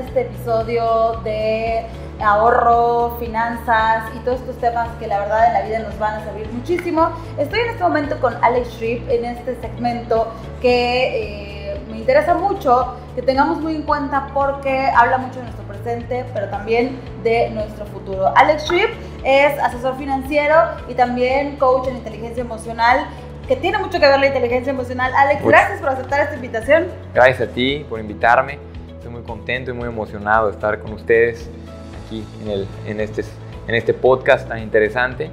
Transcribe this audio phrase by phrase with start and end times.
[0.00, 1.84] este episodio de
[2.20, 6.24] ahorro, finanzas y todos estos temas que la verdad en la vida nos van a
[6.24, 7.10] servir muchísimo.
[7.38, 10.28] Estoy en este momento con Alex Shrip en este segmento
[10.60, 15.64] que eh, me interesa mucho que tengamos muy en cuenta porque habla mucho de nuestro
[15.64, 18.32] presente, pero también de nuestro futuro.
[18.36, 18.90] Alex Shrip
[19.24, 20.56] es asesor financiero
[20.88, 23.06] y también coach en inteligencia emocional
[23.48, 25.12] que tiene mucho que ver la inteligencia emocional.
[25.14, 26.86] Alex, gracias por aceptar esta invitación.
[27.14, 28.69] Gracias a ti por invitarme.
[29.00, 31.48] Estoy muy contento y muy emocionado de estar con ustedes
[32.04, 33.24] aquí en, el, en, este,
[33.66, 35.30] en este podcast tan interesante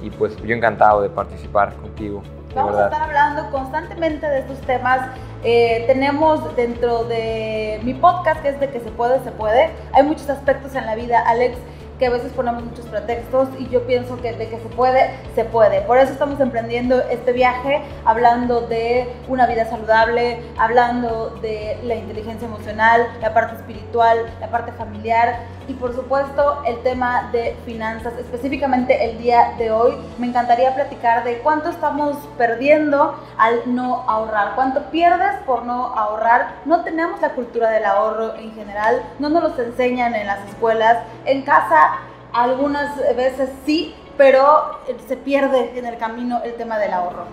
[0.00, 2.22] y pues yo encantado de participar contigo.
[2.54, 5.10] Vamos a estar hablando constantemente de estos temas.
[5.44, 9.68] Eh, tenemos dentro de mi podcast, que es de que se puede, se puede.
[9.92, 11.58] Hay muchos aspectos en la vida, Alex,
[12.00, 15.44] que a veces ponemos muchos pretextos y yo pienso que de que se puede, se
[15.44, 15.82] puede.
[15.82, 22.48] Por eso estamos emprendiendo este viaje hablando de una vida saludable, hablando de la inteligencia
[22.48, 28.14] emocional, la parte espiritual, la parte familiar y por supuesto el tema de finanzas.
[28.18, 34.54] Específicamente el día de hoy me encantaría platicar de cuánto estamos perdiendo al no ahorrar,
[34.54, 36.54] cuánto pierdes por no ahorrar.
[36.64, 40.98] No tenemos la cultura del ahorro en general, no nos lo enseñan en las escuelas,
[41.26, 41.89] en casa
[42.32, 47.24] algunas veces sí, pero se pierde en el camino el tema del ahorro.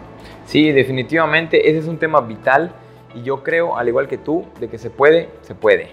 [0.45, 2.71] Sí, definitivamente ese es un tema vital
[3.13, 5.91] y yo creo, al igual que tú, de que se puede, se puede.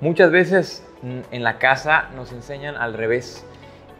[0.00, 3.46] Muchas veces en la casa nos enseñan al revés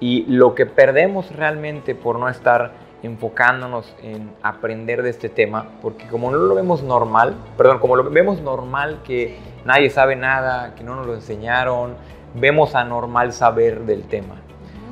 [0.01, 6.07] y lo que perdemos realmente por no estar enfocándonos en aprender de este tema, porque
[6.09, 10.83] como no lo vemos normal, perdón, como lo vemos normal que nadie sabe nada, que
[10.83, 11.97] no nos lo enseñaron,
[12.39, 14.37] vemos anormal saber del tema.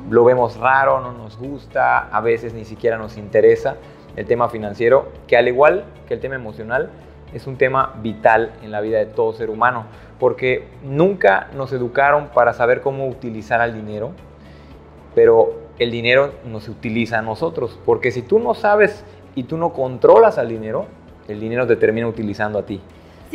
[0.09, 3.77] Lo vemos raro, no nos gusta, a veces ni siquiera nos interesa
[4.15, 6.89] el tema financiero, que al igual que el tema emocional,
[7.33, 9.85] es un tema vital en la vida de todo ser humano,
[10.19, 14.11] porque nunca nos educaron para saber cómo utilizar al dinero,
[15.13, 19.03] pero el dinero nos utiliza a nosotros, porque si tú no sabes
[19.33, 20.85] y tú no controlas al dinero,
[21.27, 22.79] el dinero te termina utilizando a ti.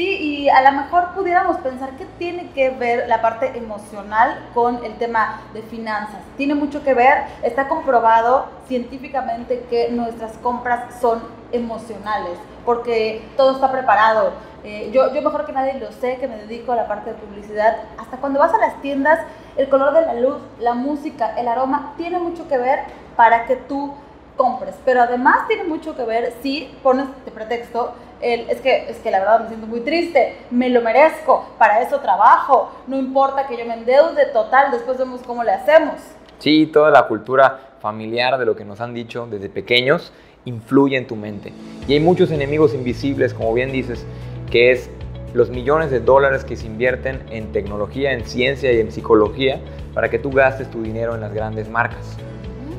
[0.00, 4.82] Sí, y a lo mejor pudiéramos pensar que tiene que ver la parte emocional con
[4.82, 6.22] el tema de finanzas.
[6.38, 11.20] Tiene mucho que ver, está comprobado científicamente que nuestras compras son
[11.52, 14.32] emocionales, porque todo está preparado.
[14.64, 17.16] Eh, yo, yo mejor que nadie lo sé, que me dedico a la parte de
[17.18, 17.76] publicidad.
[17.98, 19.20] Hasta cuando vas a las tiendas,
[19.58, 22.84] el color de la luz, la música, el aroma, tiene mucho que ver
[23.16, 23.92] para que tú
[24.38, 24.76] compres.
[24.86, 29.10] Pero además tiene mucho que ver si pones de pretexto el, es, que, es que
[29.10, 33.56] la verdad me siento muy triste, me lo merezco, para eso trabajo, no importa que
[33.56, 35.94] yo me endeude, total, después vemos cómo le hacemos.
[36.38, 40.12] Sí, toda la cultura familiar de lo que nos han dicho desde pequeños
[40.44, 41.53] influye en tu mente.
[41.86, 44.06] Y hay muchos enemigos invisibles, como bien dices,
[44.50, 44.91] que es
[45.34, 49.60] los millones de dólares que se invierten en tecnología, en ciencia y en psicología
[49.94, 52.16] para que tú gastes tu dinero en las grandes marcas.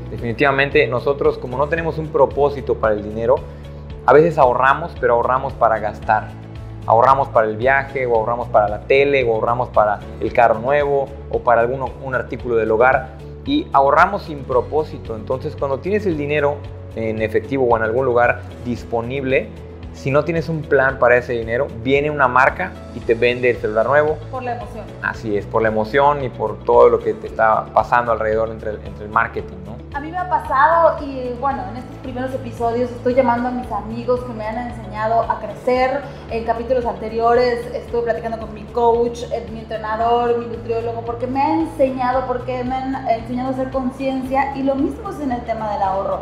[0.09, 3.35] Definitivamente nosotros como no tenemos un propósito para el dinero,
[4.05, 6.29] a veces ahorramos, pero ahorramos para gastar.
[6.87, 11.05] Ahorramos para el viaje, o ahorramos para la tele, o ahorramos para el carro nuevo,
[11.29, 13.09] o para algún un artículo del hogar.
[13.45, 15.15] Y ahorramos sin propósito.
[15.15, 16.57] Entonces, cuando tienes el dinero
[16.95, 19.49] en efectivo o en algún lugar disponible,
[19.93, 23.57] si no tienes un plan para ese dinero, viene una marca y te vende el
[23.57, 24.17] celular nuevo.
[24.31, 24.85] Por la emoción.
[25.01, 28.71] Así es, por la emoción y por todo lo que te está pasando alrededor entre
[28.71, 29.71] el, entre el marketing, ¿no?
[29.93, 33.69] A mí me ha pasado y bueno, en estos primeros episodios estoy llamando a mis
[33.71, 36.01] amigos que me han enseñado a crecer.
[36.29, 41.41] En capítulos anteriores estuve platicando con mi coach, eh, mi entrenador, mi nutriólogo, porque me
[41.41, 45.41] ha enseñado, porque me han enseñado a hacer conciencia y lo mismo es en el
[45.41, 46.21] tema del ahorro.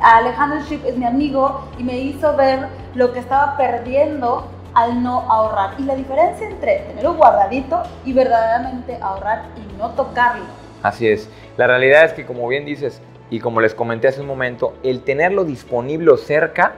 [0.00, 5.20] Alejandro Ship es mi amigo y me hizo ver lo que estaba perdiendo al no
[5.30, 5.74] ahorrar.
[5.78, 10.44] Y la diferencia entre tener un guardadito y verdaderamente ahorrar y no tocarlo.
[10.82, 11.28] Así es.
[11.56, 13.00] La realidad es que como bien dices
[13.30, 16.74] y como les comenté hace un momento, el tenerlo disponible o cerca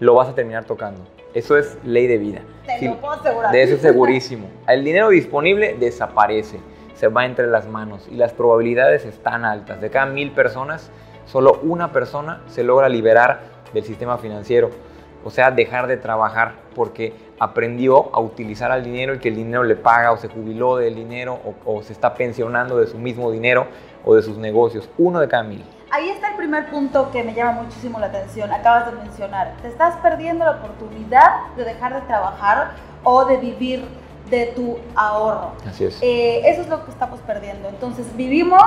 [0.00, 1.00] lo vas a terminar tocando.
[1.34, 2.40] Eso es ley de vida.
[2.66, 3.52] Te lo puedo asegurar.
[3.52, 4.48] De eso es segurísimo.
[4.66, 6.60] El dinero disponible desaparece,
[6.94, 9.80] se va entre las manos y las probabilidades están altas.
[9.80, 10.90] De cada mil personas,
[11.26, 13.40] solo una persona se logra liberar
[13.74, 14.70] del sistema financiero,
[15.24, 19.64] o sea, dejar de trabajar porque aprendió a utilizar al dinero y que el dinero
[19.64, 23.66] le paga o se jubiló del dinero o, se está pensionando de su mismo dinero
[24.04, 24.88] o de sus negocios.
[24.98, 25.64] Uno de cada mil.
[25.90, 28.52] Ahí está el primer punto que me llama muchísimo la atención.
[28.52, 32.72] Acabas de mencionar, te estás perdiendo la oportunidad de dejar de trabajar
[33.04, 33.84] o de vivir
[34.30, 35.52] de tu ahorro.
[35.68, 35.98] Así es.
[36.02, 37.68] Eh, eso es lo que estamos perdiendo.
[37.68, 38.62] Entonces vivimos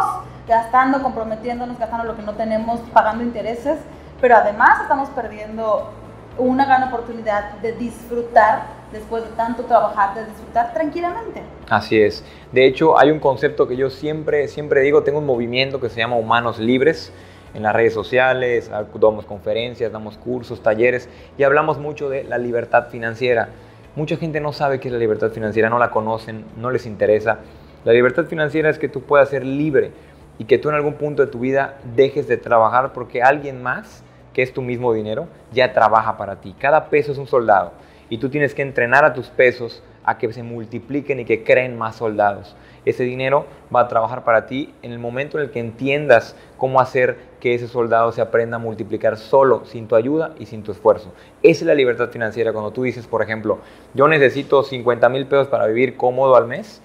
[0.48, 3.78] gastando, comprometiéndonos, gastando lo que no tenemos, pagando intereses,
[4.22, 5.92] pero además estamos perdiendo
[6.38, 11.44] una gran oportunidad de disfrutar después de tanto trabajar, de disfrutar tranquilamente.
[11.70, 12.24] Así es.
[12.52, 16.00] De hecho, hay un concepto que yo siempre, siempre digo, tengo un movimiento que se
[16.00, 17.14] llama Humanos Libres
[17.54, 22.88] en las redes sociales, damos conferencias, damos cursos, talleres y hablamos mucho de la libertad
[22.90, 23.50] financiera.
[23.96, 27.40] Mucha gente no sabe qué es la libertad financiera, no la conocen, no les interesa.
[27.86, 29.92] La libertad financiera es que tú puedas ser libre
[30.40, 34.04] y que tú en algún punto de tu vida dejes de trabajar porque alguien más,
[34.34, 36.56] que es tu mismo dinero, ya trabaja para ti.
[36.58, 37.74] Cada peso es un soldado
[38.10, 41.78] y tú tienes que entrenar a tus pesos a que se multipliquen y que creen
[41.78, 42.56] más soldados.
[42.86, 46.80] Ese dinero va a trabajar para ti en el momento en el que entiendas cómo
[46.80, 50.72] hacer que ese soldado se aprenda a multiplicar solo, sin tu ayuda y sin tu
[50.72, 51.14] esfuerzo.
[51.44, 52.54] Esa es la libertad financiera.
[52.54, 53.60] Cuando tú dices, por ejemplo,
[53.94, 56.82] yo necesito 50 mil pesos para vivir cómodo al mes,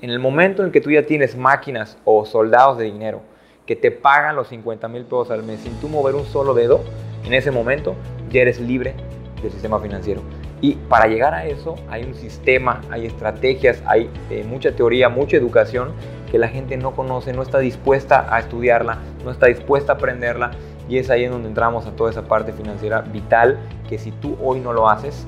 [0.00, 3.22] en el momento en el que tú ya tienes máquinas o soldados de dinero
[3.66, 6.80] que te pagan los 50 mil pesos al mes sin tú mover un solo dedo,
[7.24, 7.96] en ese momento
[8.30, 8.94] ya eres libre
[9.42, 10.22] del sistema financiero.
[10.60, 15.36] Y para llegar a eso hay un sistema, hay estrategias, hay eh, mucha teoría, mucha
[15.36, 15.92] educación
[16.30, 20.52] que la gente no conoce, no está dispuesta a estudiarla, no está dispuesta a aprenderla.
[20.88, 23.58] Y es ahí en donde entramos a toda esa parte financiera vital
[23.88, 25.26] que si tú hoy no lo haces,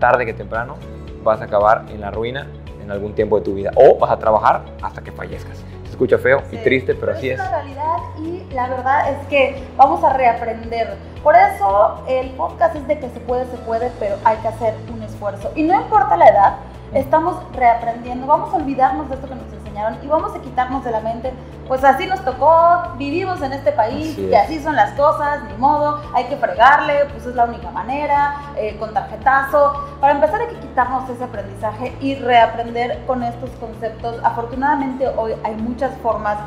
[0.00, 0.76] tarde que temprano
[1.22, 2.48] vas a acabar en la ruina
[2.84, 5.58] en algún tiempo de tu vida o vas a trabajar hasta que fallezcas.
[5.84, 7.40] Se escucha feo y triste, pero, así es.
[7.40, 10.96] Es la realidad y la verdad es que vamos a reaprender.
[11.22, 14.74] Por eso el podcast es de que se puede, se puede, pero hay que hacer
[14.92, 15.50] un esfuerzo.
[15.54, 16.56] Y no importa la edad,
[16.92, 20.90] estamos reaprendiendo, vamos a olvidarnos de esto que nos enseñaron y vamos a quitarnos de
[20.90, 21.32] la mente,
[21.66, 26.00] pues así nos tocó, vivimos en este país y así son las cosas, ni modo,
[26.14, 29.72] hay que fregarle, pues es la única manera, eh, con tarjetazo.
[30.00, 34.16] Para empezar hay que quitarnos ese aprendizaje y reaprender con estos conceptos.
[34.22, 36.38] Afortunadamente hoy hay muchas formas,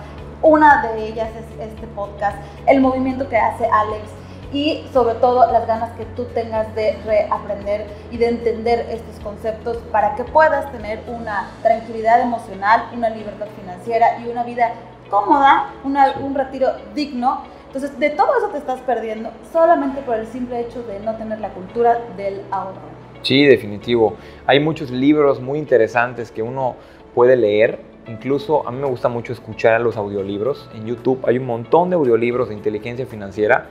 [0.42, 2.38] una de ellas es este podcast,
[2.68, 4.04] el movimiento que hace Alex
[4.52, 9.78] y sobre todo las ganas que tú tengas de reaprender y de entender estos conceptos
[9.92, 14.74] para que puedas tener una tranquilidad emocional, una libertad financiera y una vida
[15.10, 17.44] cómoda, un retiro digno.
[17.68, 21.40] Entonces, de todo eso te estás perdiendo solamente por el simple hecho de no tener
[21.40, 22.80] la cultura del ahorro.
[23.22, 24.16] Sí, definitivo.
[24.46, 26.76] Hay muchos libros muy interesantes que uno
[27.14, 27.80] puede leer.
[28.08, 30.70] Incluso a mí me gusta mucho escuchar los audiolibros.
[30.74, 33.66] En YouTube hay un montón de audiolibros de inteligencia financiera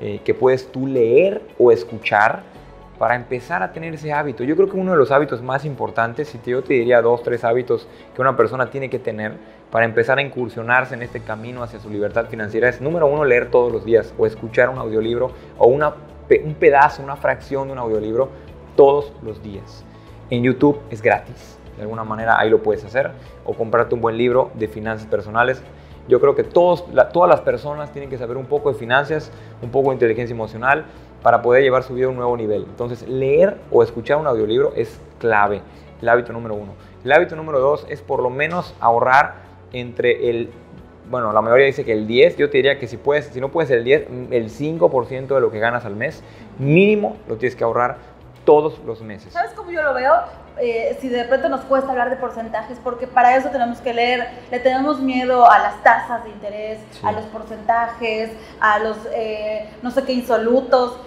[0.00, 2.42] eh, que puedes tú leer o escuchar
[3.00, 4.44] para empezar a tener ese hábito.
[4.44, 7.44] Yo creo que uno de los hábitos más importantes, si yo te diría dos, tres
[7.44, 9.32] hábitos que una persona tiene que tener
[9.70, 13.50] para empezar a incursionarse en este camino hacia su libertad financiera, es número uno, leer
[13.50, 15.94] todos los días o escuchar un audiolibro o una,
[16.44, 18.28] un pedazo, una fracción de un audiolibro
[18.76, 19.84] todos los días.
[20.28, 23.12] En YouTube es gratis, de alguna manera ahí lo puedes hacer,
[23.46, 25.62] o comprarte un buen libro de finanzas personales
[26.08, 29.30] yo creo que todos, todas las personas tienen que saber un poco de finanzas,
[29.62, 30.84] un poco de inteligencia emocional
[31.22, 32.64] para poder llevar su vida a un nuevo nivel.
[32.64, 35.62] Entonces, leer o escuchar un audiolibro es clave,
[36.00, 36.72] el hábito número uno.
[37.04, 39.34] El hábito número dos es por lo menos ahorrar
[39.72, 40.50] entre el,
[41.10, 43.50] bueno, la mayoría dice que el 10, yo te diría que si, puedes, si no
[43.50, 46.22] puedes el 10, el 5% de lo que ganas al mes,
[46.58, 47.98] mínimo lo tienes que ahorrar
[48.44, 49.32] todos los meses.
[49.32, 50.14] ¿Sabes cómo yo lo veo?
[50.58, 54.28] Eh, si de pronto nos cuesta hablar de porcentajes, porque para eso tenemos que leer,
[54.50, 58.30] le tenemos miedo a las tasas de interés, a los porcentajes,
[58.60, 60.98] a los eh, no sé qué insolutos,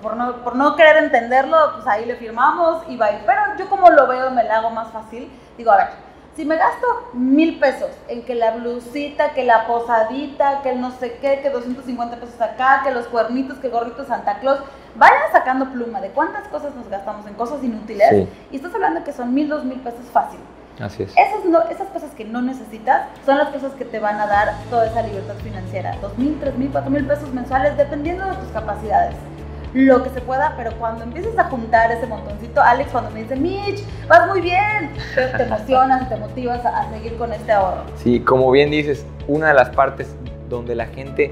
[0.00, 3.10] por no, por no querer entenderlo, pues ahí le firmamos y va.
[3.26, 5.88] Pero yo como lo veo, me lo hago más fácil, digo, a ver,
[6.36, 10.92] si me gasto mil pesos en que la blusita, que la posadita, que el no
[10.92, 14.60] sé qué, que 250 pesos acá, que los cuernitos, que el gorrito Santa Claus,
[14.96, 18.28] vayan sacando pluma de cuántas cosas nos gastamos en cosas inútiles.
[18.50, 20.40] Y estás hablando que son mil, dos mil pesos fácil.
[20.80, 21.10] Así es.
[21.10, 24.54] Esas, no, esas cosas que no necesitas son las cosas que te van a dar
[24.70, 25.96] toda esa libertad financiera.
[26.00, 29.14] Dos mil, tres mil, cuatro mil pesos mensuales, dependiendo de tus capacidades
[29.72, 33.36] lo que se pueda, pero cuando empieces a juntar ese montoncito, Alex, cuando me dice,
[33.36, 37.84] Mitch, vas muy bien, te, emocionas, te motivas a, seguir con este ahorro.
[37.96, 40.14] Sí, como bien dices, una de las partes
[40.48, 41.30] donde la gente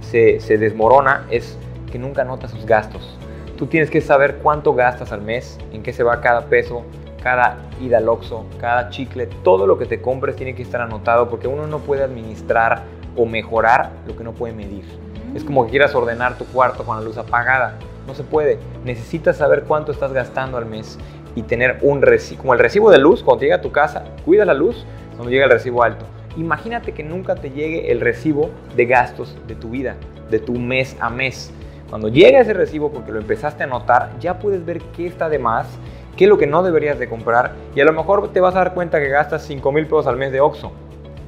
[0.00, 1.58] se, se desmorona es
[1.90, 3.18] que nunca nota sus gastos.
[3.56, 6.84] Tú tienes que saber cuánto gastas al mes, en qué se va cada peso,
[7.22, 11.28] cada ida al Oxxo, cada chicle, todo lo que te compres tiene que estar anotado
[11.28, 12.82] porque uno no puede administrar
[13.16, 14.84] o mejorar lo que no puede medir.
[15.34, 17.78] Es como que quieras ordenar tu cuarto con la luz apagada.
[18.06, 18.58] No se puede.
[18.84, 20.98] Necesitas saber cuánto estás gastando al mes
[21.34, 24.44] y tener un recibo, como el recibo de luz, cuando llega a tu casa, cuida
[24.44, 24.84] la luz
[25.16, 26.04] cuando llega el recibo alto.
[26.36, 29.96] Imagínate que nunca te llegue el recibo de gastos de tu vida,
[30.30, 31.52] de tu mes a mes.
[31.90, 35.38] Cuando llegue ese recibo, porque lo empezaste a notar, ya puedes ver qué está de
[35.38, 35.66] más,
[36.16, 38.58] qué es lo que no deberías de comprar y a lo mejor te vas a
[38.58, 40.72] dar cuenta que gastas 5 mil pesos al mes de Oxxo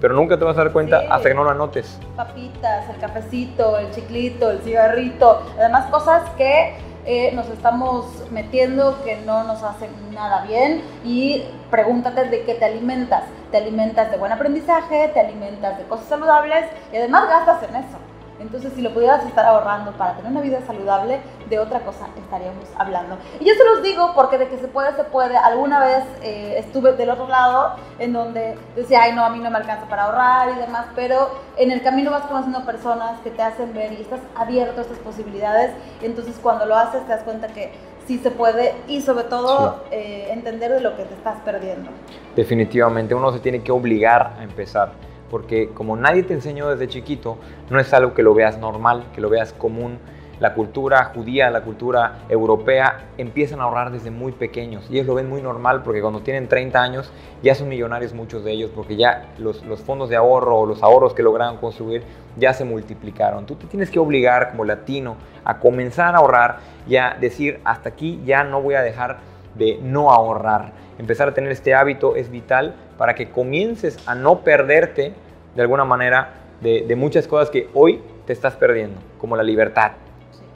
[0.02, 1.97] pero nunca te vas a dar cuenta hasta que no lo anotes.
[2.16, 6.75] Papitas, el cafecito, el chiclito, el cigarrito, además cosas que
[7.07, 12.64] eh, nos estamos metiendo que no nos hacen nada bien y pregúntate de qué te
[12.64, 13.23] alimentas.
[13.52, 18.12] Te alimentas de buen aprendizaje, te alimentas de cosas saludables y además gastas en eso.
[18.42, 22.64] Entonces, si lo pudieras estar ahorrando para tener una vida saludable, de otra cosa estaríamos
[22.76, 23.16] hablando.
[23.40, 25.37] Y yo se los digo porque de que se puede, se puede.
[25.37, 29.50] Alguna vez eh, estuve del otro lado en donde decía, ay, no, a mí no
[29.50, 33.42] me alcanza para ahorrar y demás, pero en el camino vas conociendo personas que te
[33.42, 35.72] hacen ver y estás abierto a estas posibilidades.
[36.02, 37.70] entonces, cuando lo haces, te das cuenta que
[38.06, 41.90] sí se puede y sobre todo eh, entender de lo que te estás perdiendo.
[42.34, 44.92] Definitivamente, uno se tiene que obligar a empezar
[45.32, 47.38] porque como nadie te enseñó desde chiquito,
[47.70, 49.98] no es algo que lo veas normal, que lo veas común.
[50.40, 55.14] La cultura judía, la cultura europea empiezan a ahorrar desde muy pequeños y ellos lo
[55.14, 57.12] ven muy normal porque cuando tienen 30 años
[57.42, 60.82] ya son millonarios muchos de ellos porque ya los, los fondos de ahorro o los
[60.82, 62.02] ahorros que lograron construir
[62.36, 63.46] ya se multiplicaron.
[63.46, 67.88] Tú te tienes que obligar como latino a comenzar a ahorrar y a decir hasta
[67.88, 70.73] aquí ya no voy a dejar de no ahorrar.
[70.99, 75.12] Empezar a tener este hábito es vital para que comiences a no perderte
[75.54, 79.92] de alguna manera de, muchas cosas que hoy te estás perdiendo, como la libertad.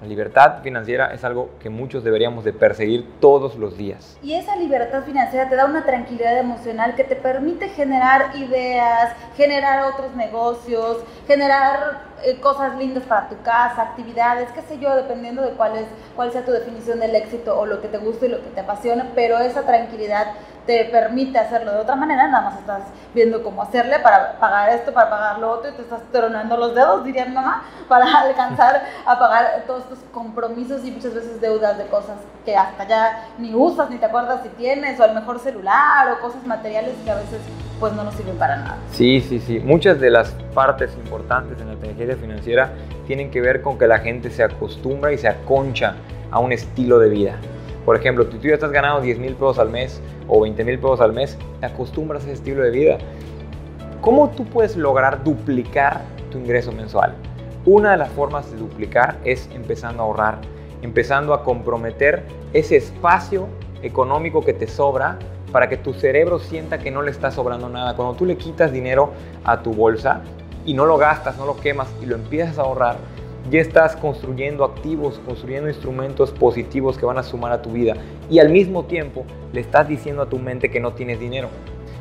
[0.00, 4.18] La libertad financiera es algo que muchos deberíamos de perseguir todos los días.
[4.22, 9.90] Y esa libertad financiera te da una tranquilidad emocional que te permite generar ideas, generar
[9.90, 15.52] otros negocios, generar eh, cosas lindas para tu casa, actividades, qué sé yo, dependiendo de
[15.52, 18.42] cuál, es, cuál sea tu definición del éxito o lo que te gusta y lo
[18.42, 20.26] que te apasiona, pero esa tranquilidad
[20.66, 22.82] te permite hacerlo de otra manera, nada más estás
[23.14, 26.74] viendo cómo hacerle para pagar esto, para pagar lo otro, y te estás tronando los
[26.74, 31.86] dedos, diría mamá, para alcanzar a pagar todos estos compromisos y muchas veces deudas de
[31.86, 36.10] cosas que hasta ya ni usas, ni te acuerdas si tienes, o al mejor celular,
[36.12, 37.40] o cosas materiales que a veces
[37.78, 38.78] pues no nos sirven para nada.
[38.90, 39.60] Sí, sí, sí.
[39.60, 42.70] Muchas de las partes importantes en la inteligencia financiera
[43.06, 45.94] tienen que ver con que la gente se acostumbra y se aconcha
[46.30, 47.36] a un estilo de vida.
[47.86, 50.76] Por ejemplo, si tú ya estás ganando 10 mil pesos al mes o 20 mil
[50.76, 52.98] pesos al mes, te acostumbras a ese estilo de vida.
[54.00, 56.02] ¿Cómo tú puedes lograr duplicar
[56.32, 57.14] tu ingreso mensual?
[57.64, 60.38] Una de las formas de duplicar es empezando a ahorrar,
[60.82, 63.46] empezando a comprometer ese espacio
[63.82, 65.16] económico que te sobra
[65.52, 67.94] para que tu cerebro sienta que no le está sobrando nada.
[67.94, 69.12] Cuando tú le quitas dinero
[69.44, 70.22] a tu bolsa
[70.64, 72.96] y no lo gastas, no lo quemas y lo empiezas a ahorrar,
[73.50, 77.94] ya estás construyendo activos, construyendo instrumentos positivos que van a sumar a tu vida
[78.28, 81.48] y al mismo tiempo le estás diciendo a tu mente que no tienes dinero.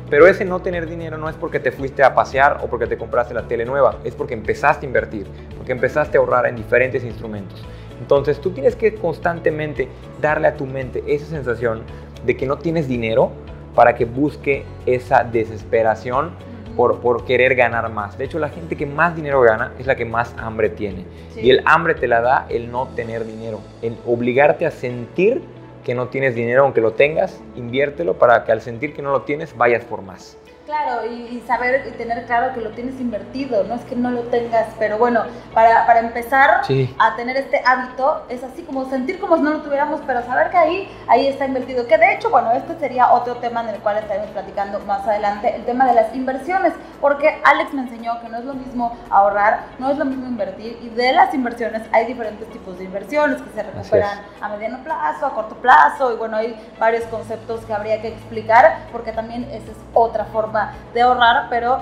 [0.08, 2.96] Pero ese no tener dinero no es porque te fuiste a pasear o porque te
[2.96, 5.26] compraste la tele nueva, es porque empezaste a invertir,
[5.56, 7.64] porque empezaste a ahorrar en diferentes instrumentos.
[8.00, 9.88] Entonces tú tienes que constantemente
[10.20, 11.82] darle a tu mente esa sensación
[12.24, 13.32] de que no tienes dinero
[13.74, 16.30] para que busque esa desesperación
[16.76, 18.18] por, por, querer ganar más.
[18.18, 21.04] De hecho, la gente que más dinero gana es la que más hambre tiene.
[21.34, 25.42] Y el hambre te la da el no tener dinero, el obligarte a sentir
[25.84, 29.22] que no tienes dinero, aunque lo tengas, inviértelo para que al sentir que no lo
[29.22, 30.36] tienes vayas por más.
[30.66, 34.22] Claro, y, saber y tener claro que lo tienes invertido, no es que no lo
[34.22, 35.22] tengas, pero bueno,
[35.54, 36.62] para, para empezar
[36.98, 40.50] a tener este hábito, es así como sentir como si no lo tuviéramos, pero saber
[40.50, 41.86] que ahí, ahí está invertido.
[41.86, 45.54] Que de hecho, bueno, este sería otro tema en el cual estaremos platicando más adelante,
[45.54, 49.66] el tema de las inversiones, porque Alex me enseñó que no es lo mismo ahorrar,
[49.78, 53.50] no es lo mismo invertir, y de las inversiones hay diferentes tipos de inversiones que
[53.50, 58.02] se recuperan a mediano plazo, a corto plazo, y bueno, hay varios conceptos que habría
[58.02, 60.55] que explicar, porque también esa es otra forma
[60.94, 61.80] de ahorrar, pero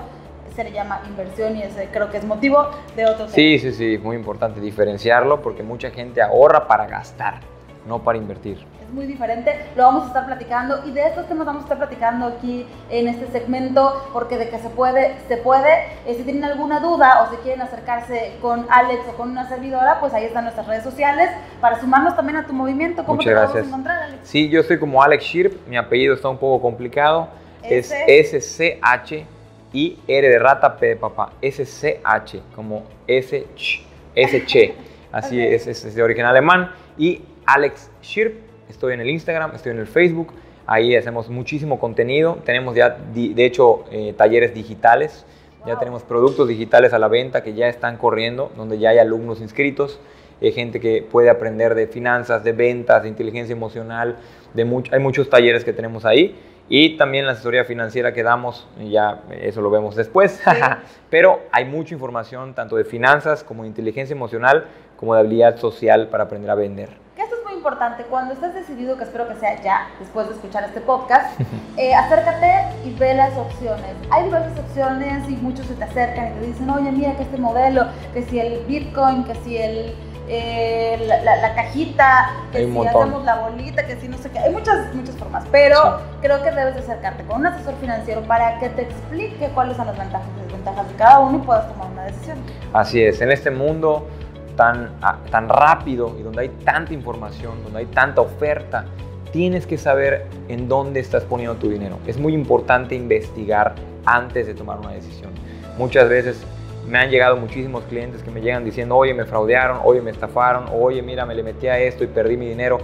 [0.55, 3.29] se le llama inversión y ese creo que es motivo de otro tema.
[3.29, 7.41] Sí, sí, sí, muy importante diferenciarlo porque mucha gente ahorra para gastar,
[7.85, 8.65] no para invertir.
[8.81, 11.77] Es muy diferente, lo vamos a estar platicando y de estos temas vamos a estar
[11.79, 15.87] platicando aquí en este segmento porque de que se puede, se puede.
[16.05, 19.99] Eh, si tienen alguna duda o si quieren acercarse con Alex o con una servidora,
[19.99, 23.03] pues ahí están nuestras redes sociales para sumarnos también a tu movimiento.
[23.03, 23.67] ¿Cómo Muchas te gracias.
[23.67, 24.19] encontrar, Alex?
[24.23, 27.27] Sí, yo soy como Alex Shirp, mi apellido está un poco complicado
[27.69, 29.25] es S-C-H
[29.73, 31.33] y R de rata, P de papá.
[31.41, 34.73] S-C-H, como S-Ch, S-Ch.
[35.11, 36.71] Así es, es, de origen alemán.
[36.97, 38.35] Y Alex Schirp,
[38.69, 40.33] estoy en el Instagram, estoy en el Facebook.
[40.67, 42.39] Ahí hacemos muchísimo contenido.
[42.43, 45.25] Tenemos ya, de hecho, eh, talleres digitales.
[45.65, 49.41] Ya tenemos productos digitales a la venta que ya están corriendo, donde ya hay alumnos
[49.41, 49.99] inscritos,
[50.39, 54.17] hay gente que puede aprender de finanzas, de ventas, de inteligencia emocional.
[54.53, 56.35] De hay muchos talleres que tenemos ahí.
[56.67, 60.41] Y también la asesoría financiera que damos, ya eso lo vemos después,
[61.11, 64.65] pero hay mucha información tanto de finanzas como de inteligencia emocional
[64.97, 66.89] como de habilidad social para aprender a vender.
[67.17, 70.63] esto es muy importante, cuando estés decidido, que espero que sea ya, después de escuchar
[70.63, 71.39] este podcast,
[71.77, 72.51] eh, acércate
[72.83, 73.95] y ve las opciones.
[74.09, 77.37] Hay diversas opciones y muchos se te acercan y te dicen, oye, mira que este
[77.37, 79.93] modelo, que si el Bitcoin, que si el
[80.27, 84.39] eh, la, cajita, que si hacemos la bolita, que si no sé qué.
[84.39, 88.59] Hay muchas, muchas formas, pero creo que debes de acercarte con un asesor financiero para
[88.59, 91.91] que te explique cuáles son las ventajas y desventajas de cada uno y puedas tomar
[91.91, 92.37] una decisión.
[92.73, 94.07] Así es, en este mundo
[94.55, 98.85] tan, ah, tan rápido y donde hay tanta información, donde hay tanta oferta,
[99.31, 101.99] tienes que saber en dónde estás poniendo tu dinero.
[102.07, 105.31] Es muy importante investigar antes de tomar una decisión.
[105.77, 106.43] Muchas veces
[106.87, 110.65] me han llegado muchísimos clientes que me llegan diciendo, oye, me fraudearon, oye, me estafaron,
[110.73, 112.79] oye, mira, me le metí a esto y perdí mi dinero.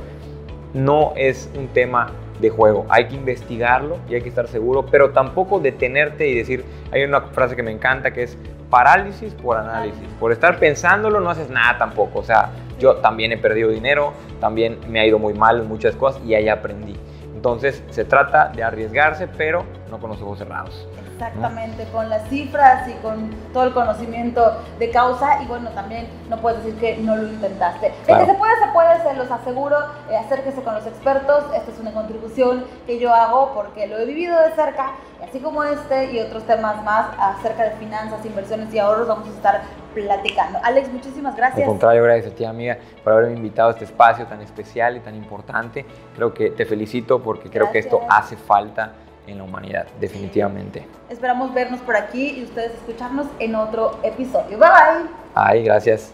[0.74, 2.86] No es un tema de juego.
[2.89, 7.22] Hay que investigarlo y hay que estar seguro, pero tampoco detenerte y decir, hay una
[7.22, 8.38] frase que me encanta que es
[8.70, 10.08] parálisis por análisis.
[10.20, 12.20] Por estar pensándolo no haces nada tampoco.
[12.20, 15.96] O sea, yo también he perdido dinero, también me ha ido muy mal en muchas
[15.96, 16.96] cosas y ahí aprendí.
[17.36, 20.88] Entonces se trata de arriesgarse, pero no con los ojos cerrados.
[21.21, 26.37] Exactamente, con las cifras y con todo el conocimiento de causa y bueno, también no
[26.37, 27.93] puedes decir que no lo intentaste.
[28.07, 29.77] que se puede, se puede, se los aseguro,
[30.09, 34.05] eh, acérquese con los expertos, esta es una contribución que yo hago porque lo he
[34.05, 38.79] vivido de cerca, así como este y otros temas más acerca de finanzas, inversiones y
[38.79, 39.61] ahorros vamos a estar
[39.93, 40.57] platicando.
[40.63, 41.61] Alex, muchísimas gracias.
[41.61, 45.01] Al contrario, gracias a ti, amiga, por haberme invitado a este espacio tan especial y
[45.01, 45.85] tan importante.
[46.15, 48.93] Creo que te felicito porque creo que esto hace falta
[49.31, 50.85] en la humanidad, definitivamente.
[51.09, 54.57] Esperamos vernos por aquí y ustedes escucharnos en otro episodio.
[54.57, 55.09] Bye bye.
[55.35, 56.13] Ay, gracias.